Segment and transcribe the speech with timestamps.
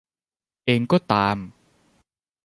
[0.65, 1.37] เองก็ตาม